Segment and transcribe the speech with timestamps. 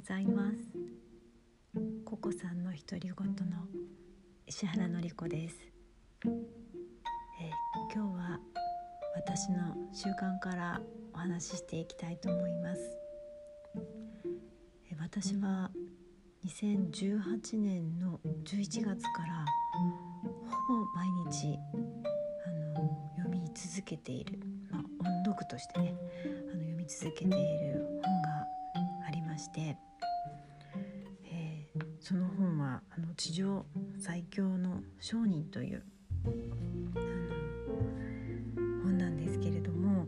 [0.00, 0.56] ございます。
[2.06, 3.14] ココさんの独り言
[3.50, 3.66] の
[4.46, 5.56] 石原のり子です、
[6.24, 6.30] え
[7.94, 8.40] 今日は
[9.14, 10.80] 私の習慣から
[11.12, 12.80] お話ししていきたいと思います、
[14.90, 15.70] え私は
[16.46, 19.44] 2018年の11月から
[20.48, 21.58] ほぼ毎日
[22.46, 24.40] あの読み続けている、
[24.70, 25.94] まあ、音読としてね
[26.50, 28.46] あの読み続けている本が
[29.06, 29.76] ありまして、
[32.00, 33.66] その本はあの地上
[33.98, 35.82] 最強の商人という
[36.24, 36.34] あの
[38.84, 40.06] 本なんですけれども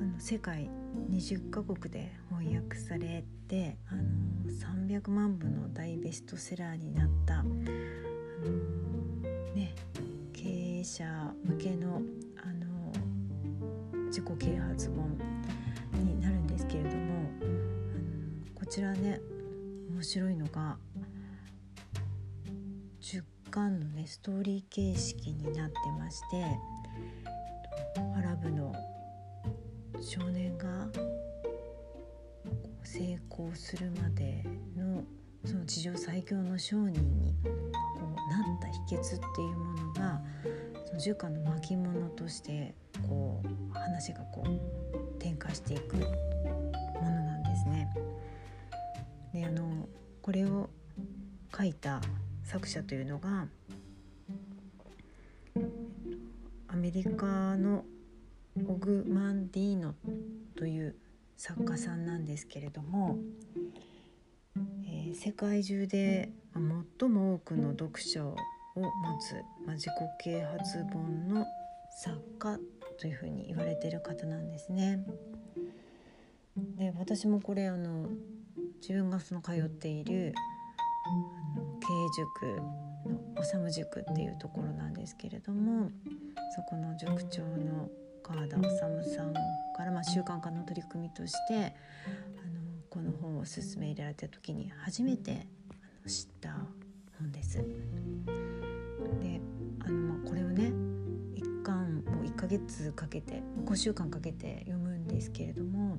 [0.00, 0.70] あの世界
[1.10, 4.02] 20カ国で翻訳されてあの
[4.88, 7.52] 300万部の大ベストセラーになったあの、
[9.54, 9.74] ね、
[10.32, 11.04] 経営者
[11.44, 12.00] 向けの
[12.42, 12.92] あの
[14.06, 15.18] 自己啓発本
[16.04, 19.20] になるんですけれどもあのこちらね
[20.00, 20.78] 面白いのが
[23.02, 26.42] 10巻のねストーリー形式になってまして
[28.16, 28.74] アラブの
[30.00, 30.88] 少年が
[32.82, 34.42] 成功するまで
[34.74, 35.04] の
[35.44, 40.22] その地上最強の商人にこうなった秘訣っていうものが
[40.86, 42.74] その10巻の巻物として
[43.06, 46.04] こう話がこう展開していくも
[47.02, 47.92] のなんですね。
[49.32, 49.88] であの
[50.22, 50.70] これを
[51.56, 52.00] 書いた
[52.44, 53.46] 作者というのが
[56.68, 57.84] アメリカの
[58.66, 59.94] オグマンディーノ
[60.56, 60.96] という
[61.36, 63.18] 作家さんなんですけれども、
[64.86, 66.30] えー世界中で
[66.98, 68.36] 最も多くの読者を
[68.76, 68.86] 持
[69.20, 69.34] つ、
[69.66, 69.92] まあ、自己
[70.22, 71.44] 啓発本の
[71.90, 72.58] 作家
[73.00, 75.04] というふうに言われている方なんですね。
[76.76, 78.08] で私もこれあの
[78.80, 80.34] 自分がその通っている
[81.06, 82.80] あの経営塾
[83.36, 85.90] の修塾っていうところなんですけれども
[86.54, 87.88] そこの塾長の
[88.22, 88.86] 川田治さ
[89.24, 89.32] ん
[89.76, 91.72] から、まあ、習慣化の取り組みとしてあの
[92.88, 95.46] この本を勧められた時に初めて
[96.06, 96.50] 知った
[97.18, 97.58] 本です。
[97.58, 99.40] で
[99.80, 100.72] あの、まあ、これをね
[101.34, 105.98] 一巻を1ヶ月かけて5週間かけて読むんですけれども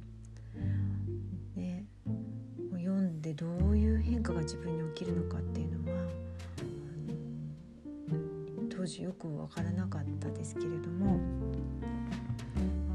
[3.31, 5.99] でどういう変化が自分に起きるのかっていうのは
[8.69, 11.17] 当時よく分からなかったですけれども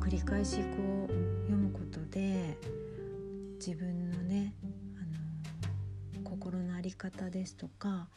[0.01, 1.13] 繰り返しこう
[1.45, 2.59] 読むことで
[3.55, 4.55] 自分のね
[4.97, 8.09] あの心の在り方ですとか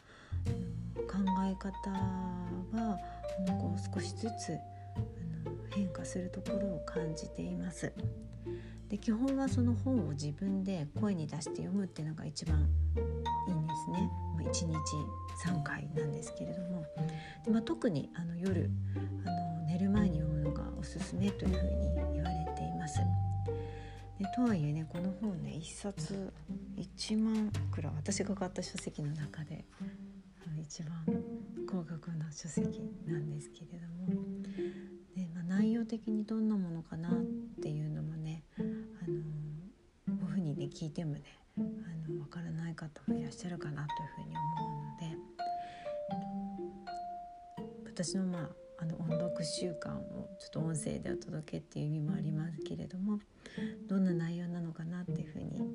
[0.96, 1.16] 考
[1.48, 4.58] え方があのこう少しずつ
[5.74, 7.90] 変化するところを感じています。
[8.90, 12.58] で基本はその本を自分で声に出して読むっていうのが一番
[13.46, 14.10] いいんですね。
[14.36, 14.66] ま1日
[15.46, 16.84] 3回なんですけれども
[17.44, 18.68] で、まあ、特にあの夜
[19.24, 19.30] あ
[19.60, 22.98] の寝る前に読むのがおすすめというふうに言われています。
[24.18, 26.32] でとはいえねこの本ね1冊
[26.76, 29.64] 1万くらい私が買った書籍の中で
[30.60, 30.92] 一番
[31.66, 34.22] 高額な書籍なんですけれども
[35.16, 37.12] で、まあ、内容的にどんなものかなっ
[37.62, 38.44] ていうのもね
[40.68, 41.22] 聞いてもね
[41.58, 41.60] あ
[42.10, 44.44] のわからない方もいらっしゃるかなというふうに思
[44.78, 45.16] うので
[47.86, 48.48] 私のまあ
[48.82, 53.20] あの音読習慣をちょっと音声でお届けっていう意味もありますけれども
[53.88, 55.74] どんな内容なのかなっていうふうにね思って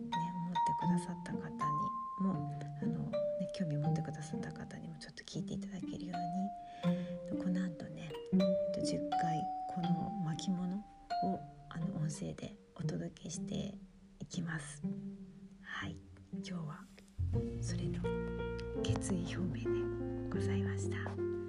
[0.80, 6.16] くださった方にもあの、ね、興味持ってくださった方にもちょっと聞いていただけるよ
[7.30, 8.40] うにこの後ねえっ
[8.74, 9.40] と10回
[9.76, 10.78] この巻物
[11.26, 13.76] をあの音声でお届けして
[14.26, 14.82] いきます。
[15.62, 15.96] はい、
[16.34, 16.80] 今日は
[17.62, 18.00] それの
[18.82, 19.72] 決意表明
[20.32, 21.45] でございました。